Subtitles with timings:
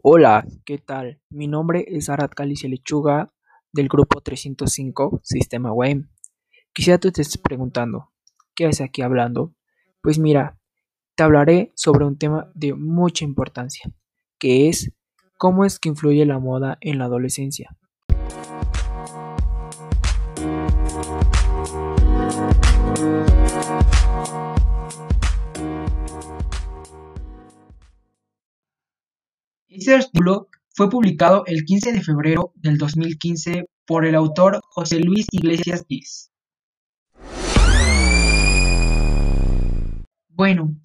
[0.00, 1.20] Hola, ¿qué tal?
[1.28, 3.32] Mi nombre es Arad Calicia Lechuga
[3.72, 6.08] del grupo 305 Sistema WEM.
[6.72, 8.12] Quisiera tú te estés preguntando,
[8.54, 9.56] ¿qué haces aquí hablando?
[10.00, 10.56] Pues mira,
[11.16, 13.90] te hablaré sobre un tema de mucha importancia,
[14.38, 14.92] que es
[15.36, 17.76] cómo es que influye la moda en la adolescencia.
[29.88, 30.20] Este
[30.74, 36.30] fue publicado el 15 de febrero del 2015 por el autor José Luis Iglesias Diz.
[40.28, 40.76] Bueno,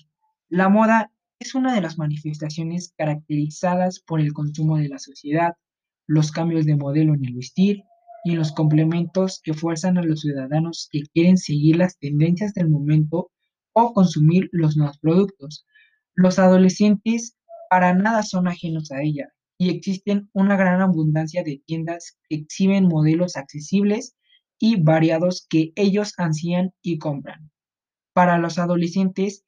[0.48, 5.56] la moda es una de las manifestaciones caracterizadas por el consumo de la sociedad,
[6.08, 7.84] los cambios de modelo en el vestir
[8.24, 13.32] y los complementos que fuerzan a los ciudadanos que quieren seguir las tendencias del momento
[13.74, 15.66] o consumir los nuevos productos.
[16.16, 17.36] Los adolescentes
[17.70, 22.88] para nada son ajenos a ella y existen una gran abundancia de tiendas que exhiben
[22.88, 24.16] modelos accesibles
[24.60, 27.52] y variados que ellos ansían y compran.
[28.14, 29.44] Para los adolescentes,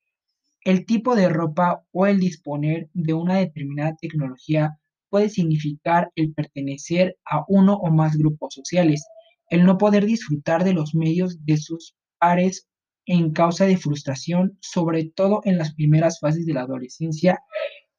[0.64, 7.17] el tipo de ropa o el disponer de una determinada tecnología puede significar el pertenecer
[7.26, 9.06] a uno o más grupos sociales,
[9.50, 12.67] el no poder disfrutar de los medios de sus pares
[13.06, 17.39] en causa de frustración, sobre todo en las primeras fases de la adolescencia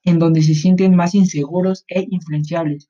[0.06, 2.88] en donde se sienten más inseguros e influenciables.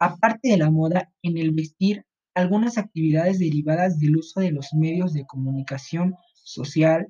[0.00, 5.12] Aparte de la moda, en el vestir, algunas actividades derivadas del uso de los medios
[5.12, 7.06] de comunicación social,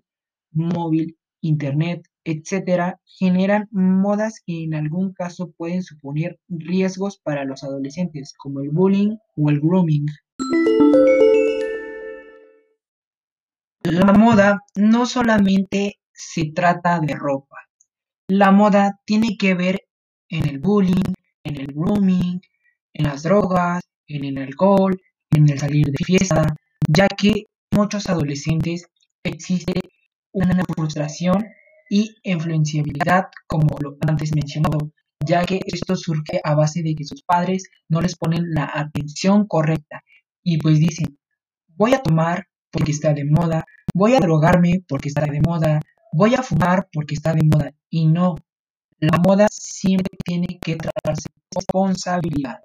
[0.51, 8.35] móvil, internet, etcétera, generan modas que en algún caso pueden suponer riesgos para los adolescentes,
[8.37, 10.07] como el bullying o el grooming.
[13.83, 17.64] La moda no solamente se trata de ropa,
[18.29, 19.83] la moda tiene que ver
[20.29, 21.13] en el bullying,
[21.45, 22.41] en el grooming,
[22.95, 24.99] en las drogas, en el alcohol,
[25.31, 26.55] en el salir de fiesta,
[26.89, 28.87] ya que muchos adolescentes
[29.23, 29.81] existe
[30.33, 31.45] una frustración
[31.91, 37.23] y influenciabilidad, como lo antes mencionado, ya que esto surge a base de que sus
[37.23, 40.03] padres no les ponen la atención correcta
[40.43, 41.19] y pues dicen,
[41.69, 45.81] voy a tomar porque está de moda, voy a drogarme porque está de moda,
[46.15, 47.73] voy a fumar porque está de moda.
[47.91, 48.37] Y no,
[49.01, 52.61] la moda siempre tiene que tratarse responsabilidad.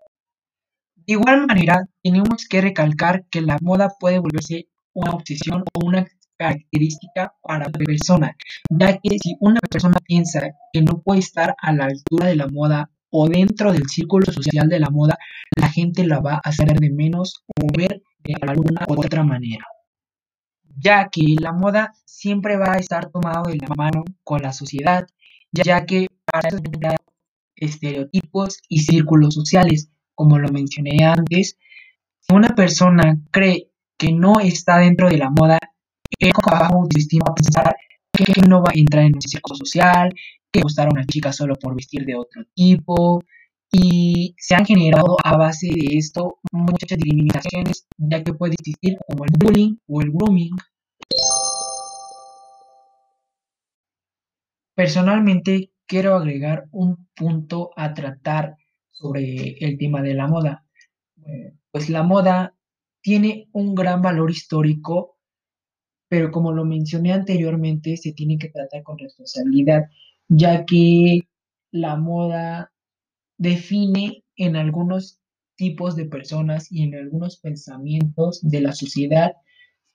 [0.96, 6.06] De igual manera, tenemos que recalcar que la moda puede volverse una obsesión o una
[6.38, 8.36] característica para la persona,
[8.70, 12.48] ya que si una persona piensa que no puede estar a la altura de la
[12.48, 15.18] moda o dentro del círculo social de la moda,
[15.58, 19.66] la gente la va a hacer de menos o ver de alguna u otra manera
[20.80, 25.08] ya que la moda siempre va a estar tomado de la mano con la sociedad,
[25.52, 26.50] ya que para
[27.56, 31.58] estereotipos y círculos sociales, como lo mencioné antes,
[32.20, 35.60] si una persona cree que no está dentro de la moda,
[36.20, 37.76] es bajo autoestima pensar
[38.12, 40.14] que no va a entrar en un círculo social,
[40.52, 43.22] que gustar a una chica solo por vestir de otro tipo,
[43.72, 49.26] y se han generado a base de esto muchas discriminaciones, ya que puede existir como
[49.26, 50.56] el bullying o el grooming.
[54.76, 58.56] Personalmente quiero agregar un punto a tratar
[58.92, 60.66] sobre el tema de la moda.
[61.26, 62.56] Eh, pues la moda
[63.02, 65.18] tiene un gran valor histórico,
[66.08, 69.84] pero como lo mencioné anteriormente, se tiene que tratar con responsabilidad,
[70.28, 71.22] ya que
[71.72, 72.72] la moda
[73.40, 75.20] define en algunos
[75.56, 79.32] tipos de personas y en algunos pensamientos de la sociedad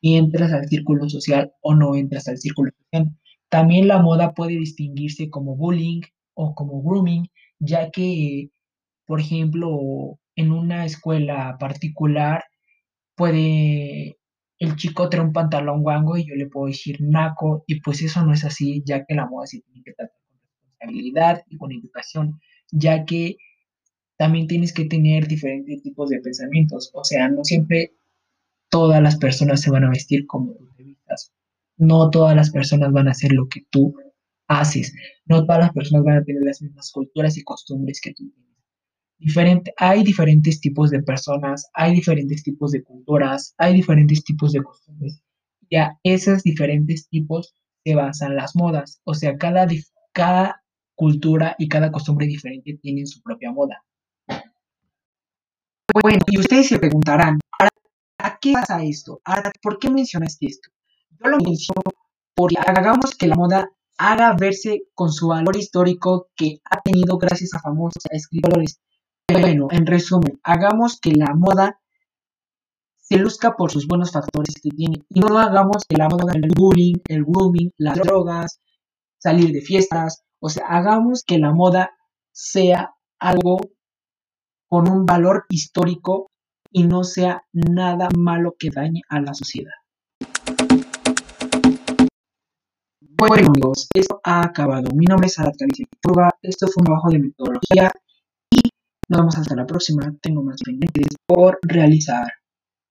[0.00, 3.10] si entras al círculo social o no entras al círculo social.
[3.48, 6.02] También la moda puede distinguirse como bullying
[6.34, 7.28] o como grooming,
[7.58, 8.50] ya que,
[9.06, 12.44] por ejemplo, en una escuela particular
[13.14, 14.18] puede
[14.58, 18.24] el chico tener un pantalón guango y yo le puedo decir naco, y pues eso
[18.24, 21.72] no es así, ya que la moda se tiene que tratar con responsabilidad y con
[21.72, 22.40] educación,
[22.74, 23.36] ya que
[24.16, 26.90] también tienes que tener diferentes tipos de pensamientos.
[26.92, 27.94] O sea, no siempre
[28.68, 31.32] todas las personas se van a vestir como tú te vistas.
[31.76, 33.94] No todas las personas van a hacer lo que tú
[34.48, 34.92] haces.
[35.24, 38.54] No todas las personas van a tener las mismas culturas y costumbres que tú tienes.
[39.18, 44.62] Diferente, hay diferentes tipos de personas, hay diferentes tipos de culturas, hay diferentes tipos de
[44.62, 45.22] costumbres.
[45.68, 47.54] Y a esos diferentes tipos
[47.84, 49.00] se basan las modas.
[49.04, 49.66] O sea, cada,
[50.12, 50.63] cada
[50.94, 53.84] cultura y cada costumbre diferente tienen su propia moda.
[56.02, 57.38] Bueno, y ustedes se preguntarán,
[58.18, 59.20] ¿a qué pasa esto?
[59.62, 60.70] ¿Por qué mencionaste esto?
[61.10, 61.82] Yo lo menciono
[62.34, 67.54] porque hagamos que la moda haga verse con su valor histórico que ha tenido gracias
[67.54, 68.80] a famosos escritores.
[69.30, 71.80] Bueno, en resumen, hagamos que la moda
[72.96, 76.50] se luzca por sus buenos factores que tiene y no hagamos que la moda el
[76.56, 78.60] bullying, el grooming, las drogas,
[79.18, 81.92] salir de fiestas, o sea, hagamos que la moda
[82.30, 83.56] sea algo
[84.68, 86.26] con un valor histórico
[86.70, 89.72] y no sea nada malo que dañe a la sociedad.
[93.00, 94.90] Bueno amigos, esto ha acabado.
[94.94, 95.54] Mi nombre es Arat
[96.42, 97.90] Esto fue un trabajo de metodología
[98.50, 98.68] y
[99.08, 100.14] nos vemos hasta la próxima.
[100.20, 102.30] Tengo más pendientes por realizar.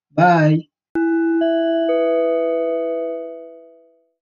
[0.10, 0.73] Bye.